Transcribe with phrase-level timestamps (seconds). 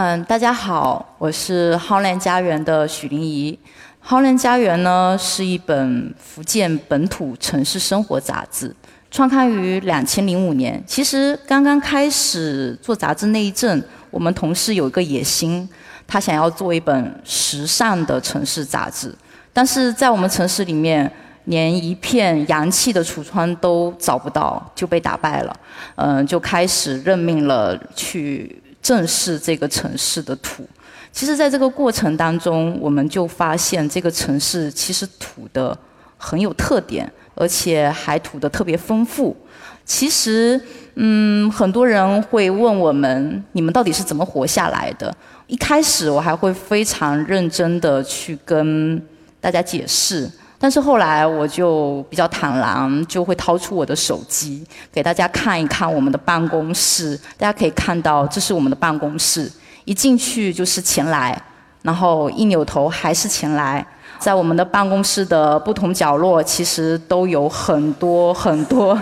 [0.00, 3.58] 嗯，大家好，我是浩恋家园的许玲怡。
[3.98, 8.72] 浩恋家园呢是一本福建本土城市生活杂志，
[9.10, 10.80] 创刊于两千零五年。
[10.86, 15.68] 其实刚刚开始做杂志那一阵，我们同事有一个野心，
[16.06, 19.12] 他想要做一本时尚的城市杂志，
[19.52, 21.12] 但是在我们城市里面，
[21.46, 25.56] 连一片洋气的橱窗都找不到，就被打败了。
[25.96, 28.62] 嗯，就开始任命了去。
[28.88, 30.66] 正视这个城市的土，
[31.12, 35.76] 其实，在这个过程当中，我们就发现这个城市其实土的
[36.16, 39.36] 很有特点，而且还土的特别丰富。
[39.84, 40.58] 其实，
[40.94, 45.14] 嗯，很多人会问我们，你们到底是怎么活下来的？
[45.48, 48.98] 一开始，我还会非常认真的去跟
[49.38, 50.26] 大家解释。
[50.60, 57.16] 但是后来我就比较坦然，就会掏出我的手机给大家看一看我们的办公室。
[57.36, 59.50] 大家可以看到，这是我们的办公室，
[59.84, 61.40] 一进去就是前来，
[61.82, 63.86] 然后一扭头还是前来。
[64.18, 69.00] 在我们的办公室的不同角落，其实都有很多很多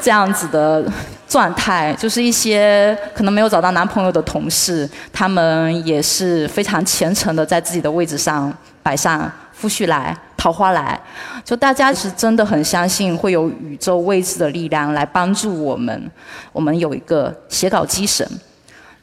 [0.00, 0.84] 这样子的
[1.28, 10.16] 状态，就是一些可能没有找到男朋友的同事，他们也是非常虔诚的在自己的位置上摆上夫婿来。
[10.42, 11.00] 桃花来，
[11.44, 16.10] 就大家是真的很相信会有宇宙未知的力量来帮助我们。
[16.52, 18.28] 我们有一个写稿机神，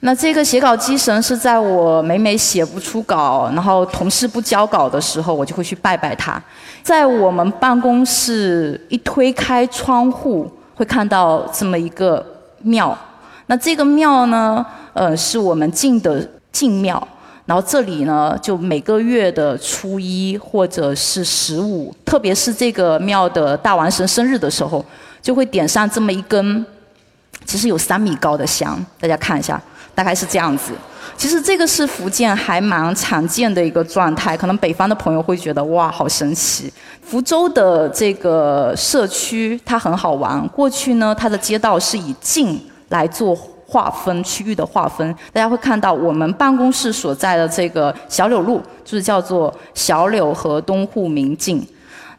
[0.01, 6.41] 那这个写稿机神是在我每每写不出稿，然后同事不交稿的时候，我就会去拜拜他。
[6.83, 12.21] 在我们办公室一推开窗户，会看到这么一个
[12.63, 12.97] 庙。
[13.45, 17.01] 那这个庙呢，呃，是我们进的进庙。
[17.49, 24.85] 然后这里呢，就每个月的初一或者是十五，特别是这个庙的大王神生日的时候，
[25.19, 26.63] 就会点上这么一根，
[27.45, 29.59] 其实有三米高的香，大家看一下，
[29.95, 30.73] 大概是这样子。
[31.17, 36.71] 其实这个是福建还蛮常见的一个状态，可能北方的朋友会觉得哇，好神奇。
[37.01, 43.35] 福州的这个社区它很好玩，过去呢，它的街道是以静来做。
[43.69, 51.63] 划分区域的划分，大家会看到我们办公室所在的这个小柳路，就是叫做小柳河东户明镜。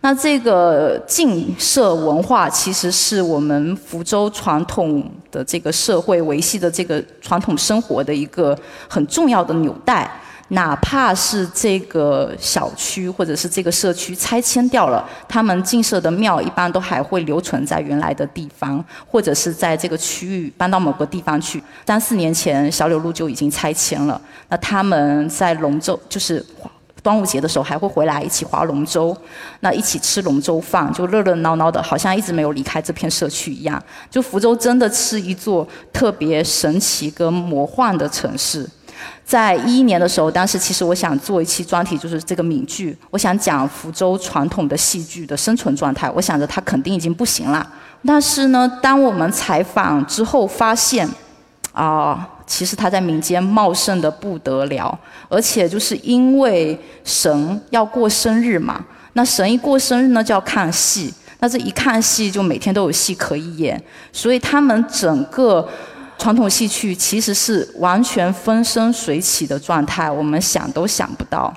[0.03, 8.57] 那这个镜社文化，其实是我们福州传统的这个社会维系的这个传统生活的一个
[8.89, 10.11] 很重要的纽带。
[10.51, 21.63] 哪怕是这个小区或者是这个社区拆迁掉了，他们进设的庙一般都还会留存在原来的地方，或者是在这个区域搬到某个地方去。
[21.87, 26.45] 三四年前小柳路就已经拆迁了，那他们在龙舟就是
[27.03, 29.17] 端午节的时候还会回来一起划龙舟，
[29.61, 33.81] 那一起吃龙舟饭，就热热闹闹的，好像一直没有离开这片社区一样。
[34.11, 38.69] 就福州真的是一座特别神奇跟魔幻的城市。
[39.25, 42.97] 在一一年的时候，当时其实我想做一期专题，就是这个闽剧。
[43.11, 46.11] 我想讲福州传统的戏剧的生存状态。
[46.11, 47.65] 我想着它肯定已经不行了。
[48.05, 51.09] 但是呢，当我们采访之后发现，
[51.73, 54.99] 啊，其实它在民间茂盛的不得了。
[55.29, 63.81] 而且就是因为神要过生日嘛，那神一过生日呢就要看戏，那这一看戏就每天都有戏可以演，
[64.13, 65.69] 所以他们整个。
[66.21, 71.51] 传统戏曲其实是完全风生水起的状态，我们想都想不到。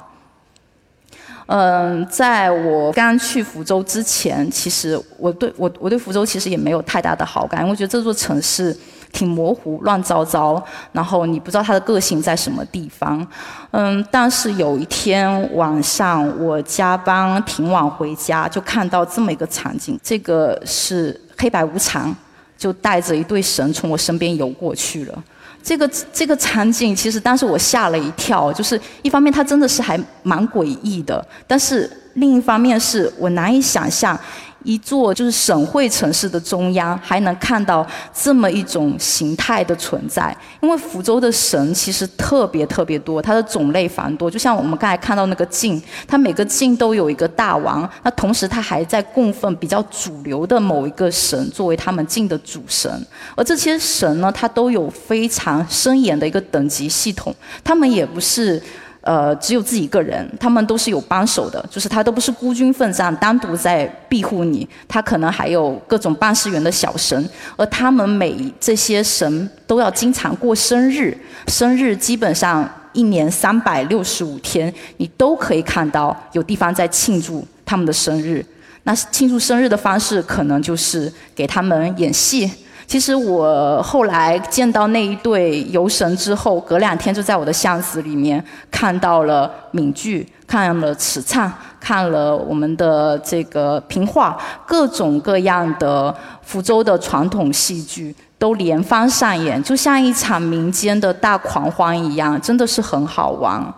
[1.48, 8.76] 嗯，在我刚去福州之前，其实我对我我对福州其实也没有太大的好感，因为我觉得这座城市
[9.12, 10.64] 挺模糊、乱糟糟，
[10.94, 13.28] 然后你不知道它的个性在什么地方。
[13.72, 22.16] 嗯，但是有一天晚上我加班挺晚回家，就看到这么一个场景，这个是黑白无常。
[22.64, 25.24] 就带着一对神从我身边游过去了，
[25.62, 34.18] 这个这个场景其实当时我吓了一跳，就是一方面它真的是还蛮诡异的，但是另一方面是我难以想象。
[34.64, 40.36] 一座就是省会城市的中央，还能看到这么一种形态的存在。
[40.62, 44.32] 因为福州的神其实特别特别多，它的种类繁多。
[44.32, 52.90] 就像我们刚才看到那个镜，它每个镜都有一个大王，那同时它还在供奉比较主流的某一个神作为他们镜的主神。
[53.36, 58.62] 而这些神呢，它都有非常森严的一个等级系统，他们也不是。
[59.04, 71.18] 呃，只有自己一个人，他们都是有帮手的，就是他都不是孤军奋战，单独在庇护你，他可能还有各种办事员的小神，而他们每这些神都要经常过生日，
[71.48, 78.46] 生日基本上一年三百六十五天，你都可以看到有地方在庆祝他们的生日。
[78.86, 82.50] 那庆祝生日的方式，可能就是给他们演戏，
[82.86, 103.74] 其实我后来见到那一对游神之后，隔两天就在我的巷子里面看到了闽剧，看了词唱，看了我们的这个评话，各种各样的福州的传统戏剧都连番上演，就像一场民间的大狂欢一样，真的是很好玩。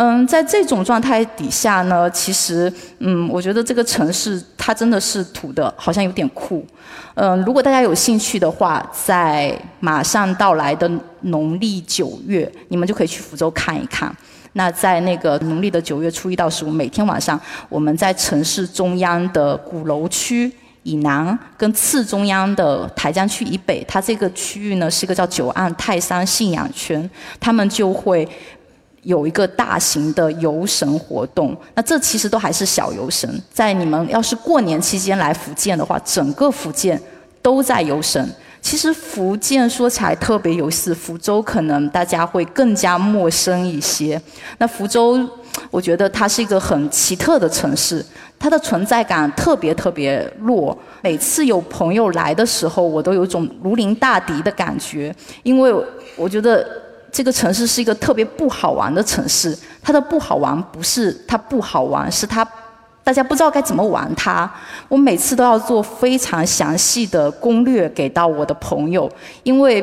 [0.00, 6.64] 嗯，在这种状态底下呢，其实，嗯，我觉得这个城市它真的是土的，好像有点酷。
[7.14, 10.88] 嗯，如果大家有兴趣的话，在马上到来的
[11.22, 14.14] 农历九月，你们就可以去福州看一看。
[14.52, 20.52] 那在那个农历的九月初一到十五，每天晚上，我们在城市中央的鼓楼区
[20.84, 27.10] 以南，跟次中央的台江区以北，它这个区域呢是一个叫九岸泰山信仰圈，
[27.40, 28.28] 他们就会。
[29.08, 33.26] 有一个大型的游神活动，那这其实都还是小游神。
[33.50, 37.00] 在你们要是过年期间来福建的话，整个福建
[37.40, 38.22] 都在游神。
[38.60, 44.20] 其实福建说起来特别有意思，福州可能大家会更加陌生一些。
[44.58, 45.18] 那福州，
[45.70, 48.04] 我觉得它是一个很奇特的城市，
[48.38, 50.76] 它的存在感特别特别弱。
[51.00, 55.74] 每次有朋友来的时候，我都有种如临大敌的感觉，因为
[56.14, 56.87] 我觉得。
[57.10, 62.46] 这个城市是一个特别不好玩的城市，它的不好玩不是它不好玩，是它
[63.02, 64.50] 大家不知道该怎么玩它。
[64.88, 69.10] 我每次都要做非常详细的攻略给到我的朋友，
[69.42, 69.82] 因为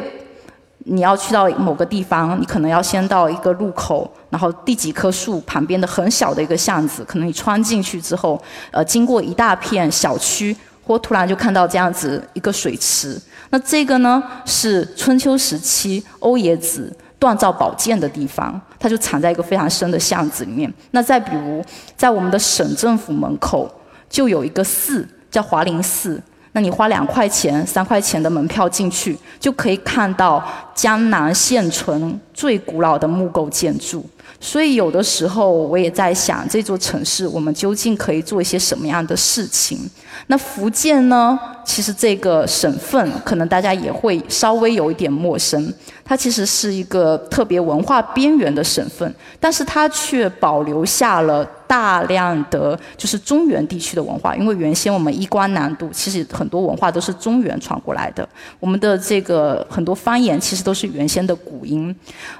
[0.87, 8.39] 你要去到某个地方，你可能要先到一个路口，然后第几棵树旁边的很小的一个巷子，可能你穿进去之后，
[8.69, 10.55] 呃，经过一大片小区，
[10.85, 13.19] 或突然就看到这样子一个水池。
[13.49, 16.95] 那这个呢，是春秋时期欧冶子。
[17.19, 20.71] 锻造宝剑的地方，它就藏在一个非常深的巷子里面。
[20.91, 21.63] 那再比如，
[21.95, 23.69] 在我们的省政府门口
[24.09, 26.21] 就有一个寺，叫华林寺。
[26.51, 30.41] 那你花两块钱、三块钱的门票进去，就可以看到
[30.73, 34.05] 江南现存最古老的木构建筑。
[34.45, 39.79] 所以有的时候我也在想，这座城市我们究竟可以做一些什么样的事情？
[40.27, 41.37] 那福建呢？
[41.65, 45.73] 其实这个省份可能大家也会稍微有一点陌生。
[46.03, 54.35] 它其实是一个特别文化边缘的省份，但是它却保留下了大量的就是中原地区的文化。
[54.35, 58.27] 因为原先我们衣冠南渡，其实很多文化都是中原传过来的。
[58.59, 61.95] 我们的这个很多方言其实都是原先的古音，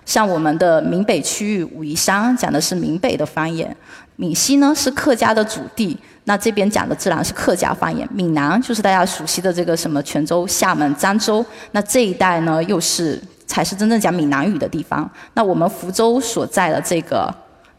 [0.06, 3.76] 像我们的闽北区域武夷山讲的是闽北的方言，
[4.16, 5.98] 闽西呢是客家的祖地。
[6.28, 15.08] 那这边讲的自然是客家方言，闽南就是大家熟悉的这个什么泉州、厦门、漳州，那这一带呢又是才是真正讲闽南语的地方。
[15.36, 17.32] 那我们福州所在的这个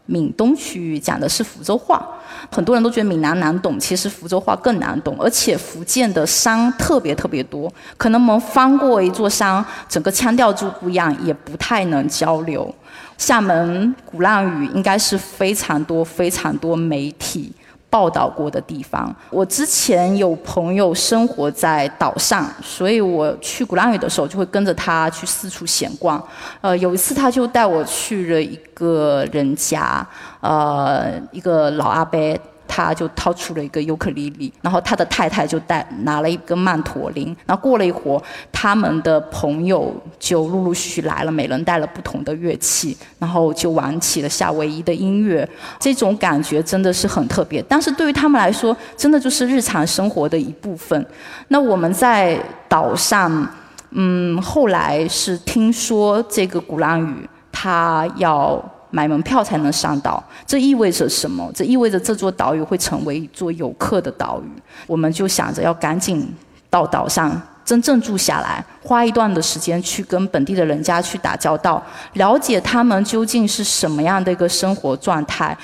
[0.07, 2.03] 闽东区域讲的是福州话，
[2.51, 12.73] 很多人都觉得闽南难懂，其实福州话更难懂，而且福建的山特别特别多，可能我们翻过一座山，整个腔调就不一样，也不太能交流。
[13.17, 17.51] 厦门鼓浪屿应该是非常多非常多媒体。
[17.89, 26.21] 报道过的地方，我之前有朋友生活在岛上，所以我去鼓浪屿的时候就会跟着他去四处闲逛。
[26.61, 30.05] 呃，有一次他就带我去了一个人家，
[30.41, 32.19] 呃，一个老阿伯。
[32.67, 38.21] 他就掏出了一个尤克里里，然后他的太太就带拿了一个曼陀林，然后过了一会儿，
[38.51, 45.47] 他们的朋友就陆陆续续来了，每人带了不同的乐器，然后就玩起了夏威夷的音乐，
[45.79, 47.63] 这种感觉真的是很特别。
[47.67, 51.05] 但是对于他们来说，真的就是日常生活的一部分。
[51.47, 53.47] 那我们在岛上，
[53.91, 58.63] 嗯，后来是听说这个鼓浪屿，它要。
[58.89, 61.51] 买门票才能上岛，这意味着什么？
[61.53, 64.61] 这意味着这座岛屿会成为一座游客的岛屿。
[64.85, 66.33] 我们就想着要赶紧
[66.69, 75.57] 到岛上真正住下来，花一段的时间去跟本地的人家去打交道，了解他们究竟是什么样的一个生活状态，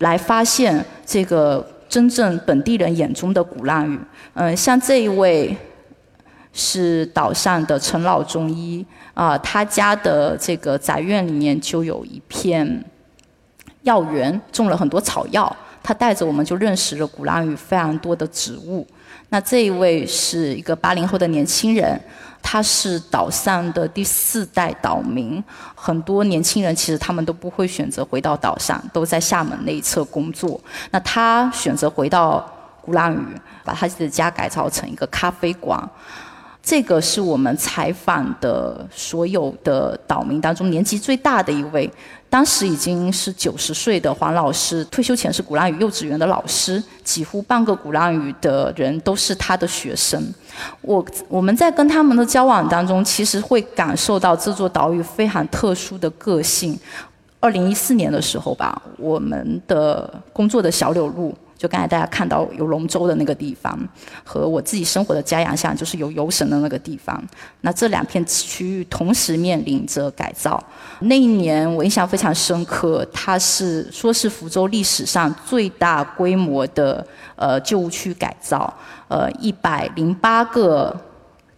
[0.00, 3.98] 来发现这个真正本地人眼中的鼓浪屿。
[4.34, 5.56] 嗯，像这一位
[6.52, 8.84] 是岛上的陈老中医。
[9.14, 12.84] 啊，他家的这个宅院里面就有一片
[13.82, 15.54] 药园，种了很多草药。
[15.82, 18.86] 他带着我们就认识了鼓浪屿非常多的植物。
[19.30, 21.98] 那这一位是一个八零后的年轻人，
[22.42, 25.42] 他是岛上的第四代岛民。
[25.74, 30.60] 很多年轻人其实他们都不会选择回到岛上，都在厦门那一侧工作。
[30.90, 32.46] 那他选择回到
[32.82, 35.82] 鼓浪屿，把他自己的家改造成一个咖啡馆。
[36.70, 41.90] 这个是我们采访的所有的岛民当中年纪最大的一位，
[42.28, 50.22] 当时已经是九十岁的黄老师，退休前是鼓浪屿幼稚园的老师，几乎半个鼓浪屿的人都是他的学生。
[50.80, 56.78] 我我们在跟他们的交往当中，其实会感受到这座岛屿非常特殊的个性。
[57.40, 61.34] 二零一四年的时候吧，我们的工作的小柳路。
[61.60, 63.78] 就刚才大家看到有龙舟的那个地方，
[64.24, 67.22] 和我自己生活的嘉阳巷，就是有游神的那个地方。
[67.60, 70.58] 那这两片区域同时面临着改造。
[71.00, 78.72] 那一年我印象非常深刻，它是说是福州历史上最大规模的呃旧屋区改造，
[79.08, 80.98] 呃一百零八个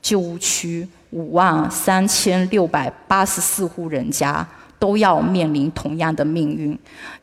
[0.01, 4.45] 旧屋区，五万三千六百八十四户人家
[4.83, 6.77] 都要面临同样的命运。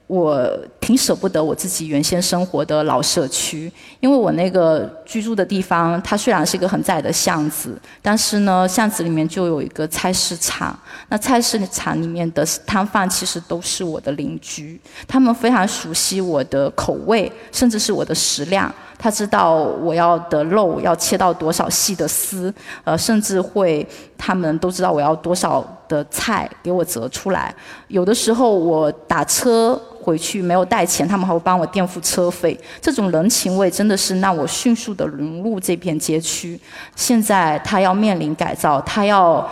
[0.08, 0.50] 我
[0.80, 10.78] 挺舍不得我自己原先生活的老社区，因为我那个居住的地方，它虽然是一个很窄的巷子，但是呢，巷子里面就有一个菜市场。
[11.10, 18.74] 那菜市场里面的摊贩其实都是我的邻居，他们非常熟悉我的口味，甚至是我的食量。
[19.00, 22.54] 他知道我要的肉要切到多少细的丝，
[22.84, 27.52] 呃，甚至会他们都知道我要多少的菜给我折出来。
[27.88, 29.82] 有的时候我打车。
[30.02, 32.58] 回去没有带钱，他们还会帮我垫付车费。
[32.82, 36.60] 这种人情味真的是让我迅速的融入这片街区。
[36.96, 39.48] 现在他要面临改造，他要。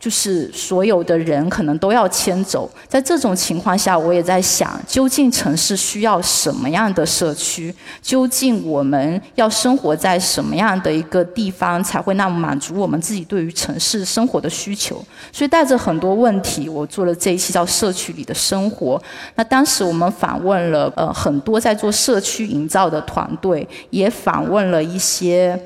[0.00, 7.72] 就是所有的人可能都要迁走，在这种情况下，我也在想，究竟城市需要什么样的社区？
[8.00, 15.04] 究竟我们要生活在什么样的一个地方，才会那么满足我们自己对于城市生活的需求？
[15.30, 18.96] 所以带着很多问题，我做了这一期叫《社区里的生活》。
[19.34, 25.60] 那当时我们访问了呃很多在做社区营造的团队，也访问了一些。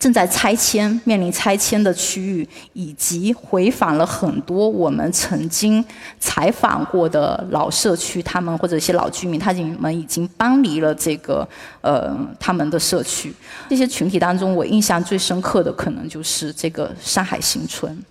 [0.00, 5.84] 正在拆迁、面临拆迁的区域，以及回访了很多我们曾经
[6.18, 11.46] 采访过的老社区，他们或者一些老居民，他们已经搬离了这个
[11.82, 13.30] 呃他们的社区。
[13.68, 18.02] 这些群体当中，我印象最深刻的可能就是这个上海新村。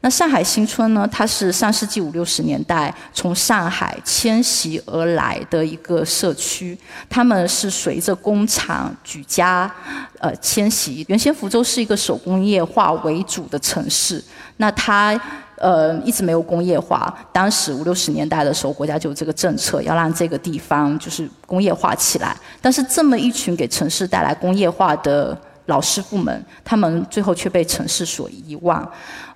[0.00, 1.08] 那上海新村呢？
[1.10, 6.78] 它是上世纪五六十年代从上海迁徙而来的一个社区，
[7.10, 9.68] 他们是随着工厂举家
[10.20, 11.04] 呃迁徙。
[11.08, 14.22] 原先福州是一个手工业化为主的城市，
[14.58, 15.20] 那它
[15.56, 17.12] 呃一直没有工业化。
[17.32, 22.36] 当时五六十年代的时候，国家就有这个政策，要让这个地方就是工业化起来。
[22.62, 25.36] 但是这么一群给城市带来工业化的。
[25.68, 28.86] 老师傅们，他们最后却被城市所遗忘。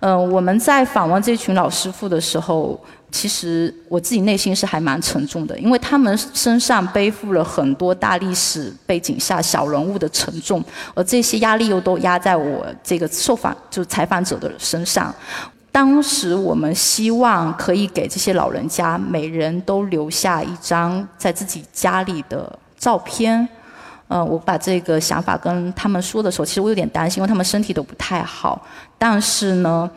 [0.00, 2.78] 嗯，我们在访问这群老师傅的时候，
[3.10, 15.14] 其实我自己内心是还蛮沉重的，因为他们身上背负了很多大历史背景下小人物的沉重，而这些压力又都压在我这个受访就采访者的身上。
[15.70, 23.46] 当时我们希望可以给这些老人家每人都留下一张在自己家里的照片。
[24.12, 28.60] 嗯，我把这个想法跟他们说的时候，其实我有点担心，因为他们身体都不太好。
[28.98, 29.90] 但是呢，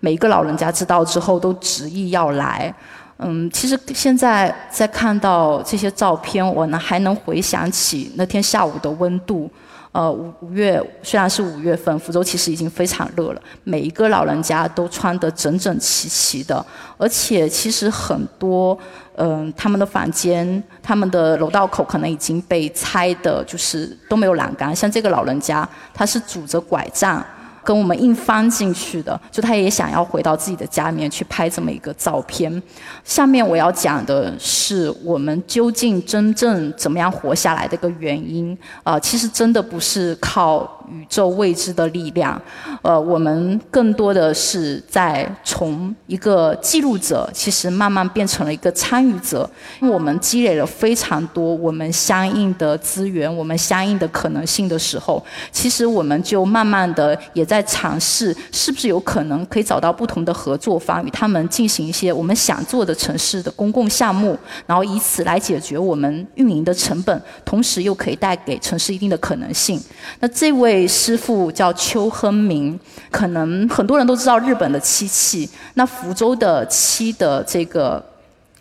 [0.00, 2.74] 每一个老人家知道之后都执意要来。
[3.18, 9.48] 嗯，其实现在在看到这些照片，我呢还能回想起那天下午的温度。
[9.92, 13.42] 呃，五五月虽然是五月份，福州其实已经非常热了。
[13.64, 16.64] 每一个老人家都穿得整整齐齐的，
[16.96, 18.78] 而且其实很多，
[19.16, 24.74] 嗯，他们的房间、他们的楼道口可能已经被拆的，就是都没有栏杆。
[24.74, 27.24] 像这个老人家，他是拄着拐杖。
[27.70, 32.60] 跟我们硬翻进去的，就他也想要回到自己的家里面去拍这么一个照片。
[33.04, 40.79] 下面我要讲的是，我们究竟真正怎么样活下来的一个原因啊，其实真的不是靠。
[40.92, 42.40] 宇宙未知的力量，
[42.82, 49.48] 呃，我们更多的是在从一个记录者，其实慢慢变成了一个参与者。
[49.80, 69.80] 我们积累了非常多我们相应的资源，我们相应的可能性的时候，其实我们就慢慢的也在尝试，是不是有可能可以找到不同的合作方，与他们进行一些我们想做的城市的公共项目，然后以此来解决我们运营的成本，同时又可以带给城市一定的可能性。
[70.18, 70.79] 那这位。
[70.86, 72.78] 师傅叫邱亨明，
[73.10, 75.48] 可能很多人都知道日本的漆器。
[75.74, 78.04] 那福州的漆的这个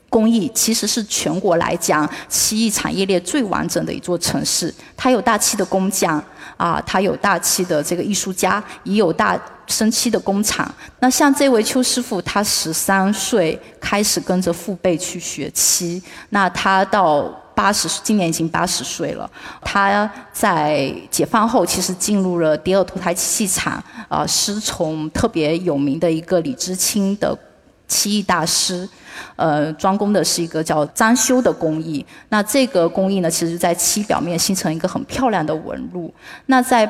[0.10, 4.74] 工艺，其实是全国来讲漆艺产业链最完整的一座城市。
[4.96, 6.24] 它有大漆的工匠
[6.58, 10.74] 啊，它有大漆的这个艺术家，也有大生漆的工厂。
[11.00, 17.30] 那像这位邱师傅，他十三岁开始跟着父辈去学漆，那他到。
[17.60, 19.30] 八十，今年已经八十岁了。
[19.62, 27.38] 他在解放后，其实进入了第二脱胎漆器厂，啊，师从特别有名的一个李知清的
[27.86, 28.88] 漆艺大师，
[29.36, 32.06] 呃，专攻的是一个叫张修的工艺。
[32.30, 36.14] 那这个工艺呢，其实在漆表面形成一个很漂亮的纹路。
[36.46, 36.90] 那在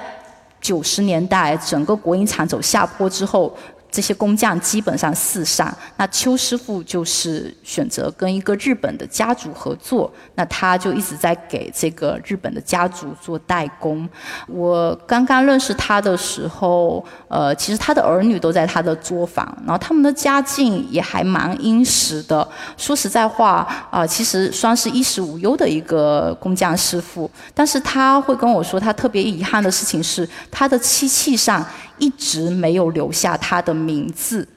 [0.62, 3.58] 九十年代，整个国营厂走下坡之后。
[3.92, 14.08] 这些工匠基本上四散，那邱师傅就是选择跟一个日本的家族合作，那他就一直在给这个日本的家族做代工。
[14.48, 22.48] 我刚刚认识他的时候，呃，其实他的儿女都在他的作坊，然后他们的家境也还蛮殷实的。
[22.78, 27.30] 说实在话，啊，其实算是衣食无忧的一个工匠师傅。
[27.54, 31.66] 但是他会跟我说，他特别遗憾的事情是，他的漆器上。
[32.00, 34.48] 一直没有留下他的名字，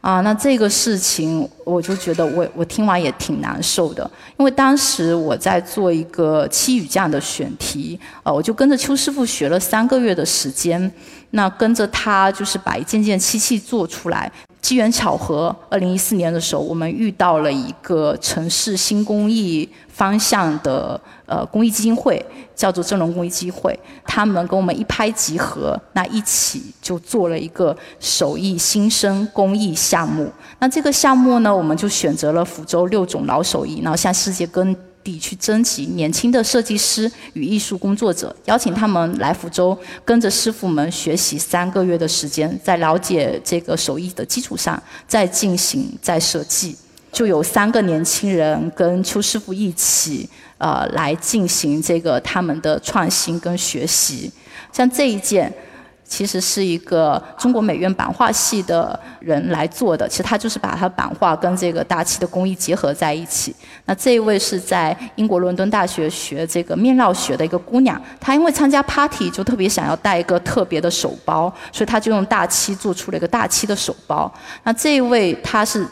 [0.00, 10.90] 啊，那这个事情我就觉得我我听完也挺难受的，因为当时我在做一个七语匠的选题，呃，我就跟着邱师傅学了三个月的时间，
[11.36, 14.32] 那跟着他就是把一件件漆器做出来。
[14.62, 22.20] 机缘巧合，二零一四年的时候，我们遇到了一个城市新工艺方向的呃公益基金会，
[22.52, 30.28] 叫做正隆公益基金会，他们跟我们一拍即合，那一起就做了一个手艺新生公益项目。
[30.58, 34.66] 那这个项目呢，我们就选择了福州六种老手艺，然后向世界各
[35.06, 46.76] 地去征集年轻的设计师与艺术工作者，邀请他们来福州，跟着师傅们学习三个月的时间，在了解这个手艺的基础上，再进行再设计。
[47.12, 54.32] 就有三个年轻人跟邱师傅一起，呃，来进行这个他们的创新跟学习。
[54.72, 55.54] 像这一件。
[56.08, 63.54] 其实是一个中国美院版画系的人来做的，其实他就是把他版画跟这个大漆的工艺结合在一起。
[63.84, 74.32] 那这一位是在英国伦敦大学学这个面料学的一个姑娘，她因为参加 party 就特别想要带一个特别的手包，所以她就用大漆做出了一个大漆的手包。
[74.62, 75.86] 那这一位她是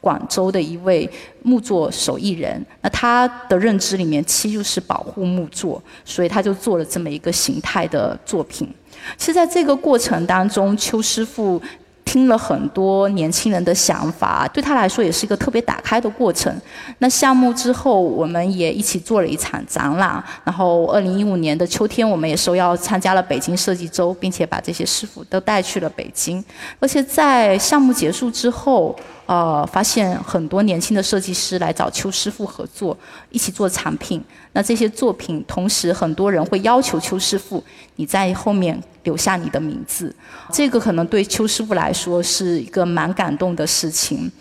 [0.00, 1.08] 广州的一位
[1.42, 8.72] 木作手艺人，那他的认知里面漆就是保护木作，所以他就做了这么一个形态的作品。
[9.16, 11.60] 其实在这个过程当中，邱师傅
[12.04, 16.54] 听了很多年轻人的想法，对他来说也是一个特别打开的过程。
[16.98, 20.22] 那项目之后，我们也一起做了一场展览。
[20.44, 26.42] 然后，二零一五年的秋天，我们也受邀参加了北京设计周，并且把这些师傅都带去了北京。
[26.80, 28.96] 而且在项目结束之后。
[29.28, 32.96] 呃，发现很多年轻的设计师来找邱师傅合作，
[33.28, 34.24] 一起做产品。
[34.54, 37.62] 那这些作品，同时很多人会要求邱师傅
[37.96, 40.14] 你在后面留下你的名字。
[40.50, 44.32] 这个可能对邱师傅来说是一个蛮感动的事情。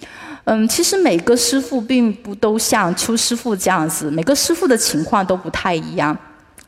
[0.46, 6.18] 嗯，其实每个师傅并不都像邱师傅这样子，每个师傅的情况都不太一样。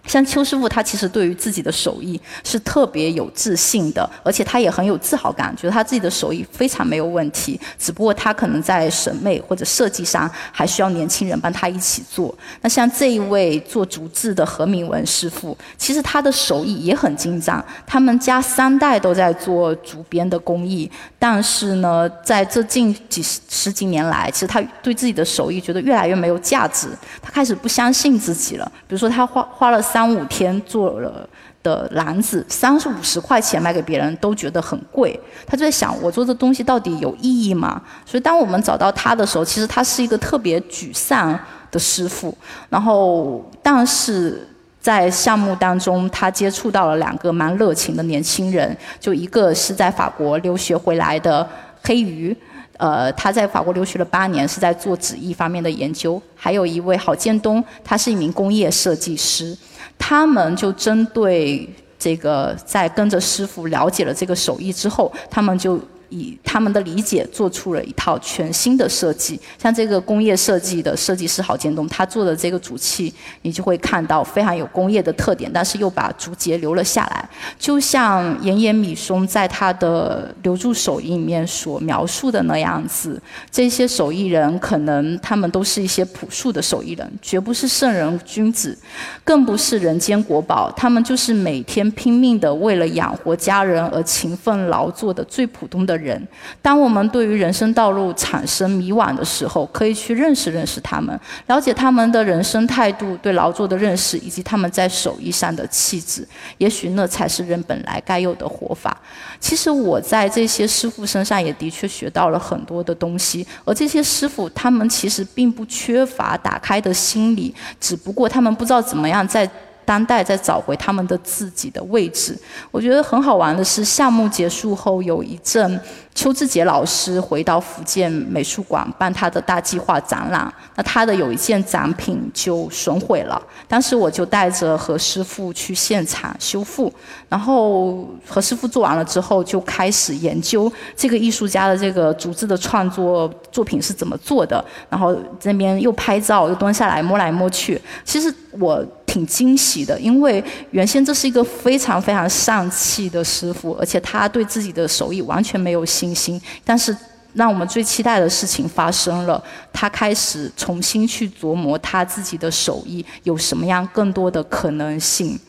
[0.05, 7.59] 像邱师傅，他其实对于自己的手艺是特别有自信的，而且他也很有自豪感，觉得他自己的手艺非常没有问题。
[7.77, 12.35] 只不过他可能在审美或者设计上还需要年轻人帮他一起做。
[12.62, 20.89] 那像这一位做竹制的何明文师傅，其实他的手艺也很精湛，他们家三代都在做竹编的工艺。
[21.19, 26.88] 但是呢，在这近几十十几年来，其实他对自己的手艺觉得越来越没有价值，
[27.21, 28.65] 他开始不相信自己了。
[28.88, 29.98] 比如说，他花花了三。
[29.99, 31.27] 三五天做了
[31.62, 35.19] 的篮子，三十五十块钱卖给别人都觉得很贵。
[35.45, 37.81] 他就在想，我做的东西到底有意义吗？
[38.05, 41.38] 所以当我们找到他的时候，其实他是一个特别沮丧
[41.69, 42.33] 的师傅。
[42.69, 44.47] 然后，但是
[44.79, 51.45] 在项目当中，他接触到了两个蛮热情的年轻人，就一个是在法国留学回来的
[51.83, 52.33] 黑鱼。
[52.77, 56.21] 呃，他在法国留学了八年，是在做纸艺方面的研究。
[56.33, 59.53] 还有一位郝建东，他是一名工业设计师。
[59.99, 65.79] 他们就针对这个，在跟着师傅了解了这个手艺之后，他们就。
[66.09, 83.21] 以他们的理解做出了一套全新的设计，像这个工业设计的设计师郝建东，他做的这个主器，你就会看到非常有工业的特点，但是又把竹节留了下来，就像岩岩米松在他的留住手艺里面所描述的那样子。
[83.51, 88.75] 这些手艺人可能他们都是一些朴素的手艺人，绝不是圣人君子，
[89.23, 95.98] 更不是人间国宝，他们就是每天拼命的为了养活家人而勤奋劳作的最普通的。
[95.99, 96.27] 人，
[96.62, 106.27] 当我们对于人生道路产生迷惘的时候，可以去认识认识他们，了解他们的人生态度、对劳作的认识，以及他们在手艺上的气质。
[106.57, 108.97] 也许那才是人本来该有的活法。
[109.39, 119.49] 其实我在这些师傅身上也的确学到了很多的东西，而这些师傅他们其实并不缺乏打开的心理，只不过他们不知道怎么样在。
[119.89, 122.38] 当代在找回他们的自己的位置。
[122.69, 125.82] 我觉得很好玩的是，项目结束后有一阵。
[126.19, 133.41] 邱志杰老师回到福建美术馆办他的大计划展览，那他的有一件展品就损毁了。
[133.69, 136.91] 当时我就带着何师傅去现场修复，
[137.29, 144.62] 然后何师傅做完了之后，就开始研究这个艺术家的这个竹子的创作作品是怎么做的。
[144.89, 147.82] 然后这边又拍照，又蹲下来摸来摸去。
[148.03, 148.86] 其实我。
[149.10, 156.41] 挺惊喜的，因为原先这是一个非常非常丧气的师傅，而且他对自己的手艺完全没有信心。
[156.63, 156.95] 但是
[157.33, 159.41] 让我们最期待的事情发生了，
[159.71, 165.39] 他开始重新去琢磨他自己的手艺有什么样更多的可能性。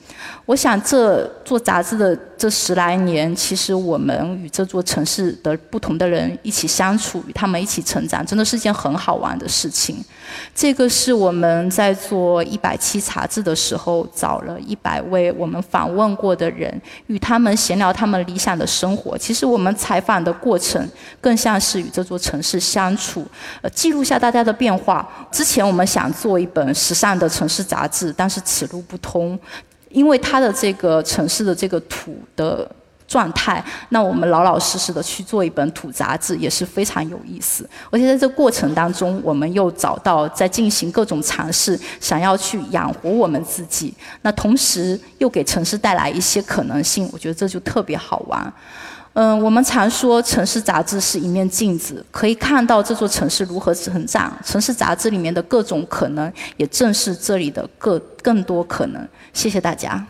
[0.47, 10.05] 我想，这做杂志的这十来年，其实我们与这座城市的不同的人一起相处，与他们一起成长，真的是件很好玩的事情。
[10.55, 19.17] 这个是我们在做一百期杂志的时候，找了一百位我们访问过的人，与他们闲聊他们理想的生活。
[19.17, 20.89] 其实我们采访的过程，
[21.21, 23.25] 更像是与这座城市相处，
[23.63, 25.09] 呃，记录下大家的变化。
[25.31, 29.39] 之前我们想做一本时尚的城市杂志，但是此路不通。
[29.91, 32.71] 因为它的这个城市的这个土的
[33.07, 37.69] 状态，那我们老老实实的去做一本土杂志也是非常有意思。
[37.91, 48.53] 而且在这过程当中，我们又找到在进行各种尝试，想要去养活我们自己，那同时又给城市带来一些可能性，我觉得这就特别好玩。
[49.13, 54.33] 嗯，我们常说城市杂志是一面镜子，可以看到这座城市如何成长。
[54.45, 59.09] 城市杂志里面的各种可能，也正是这里的各更多可能。
[59.33, 60.07] 谢谢大家。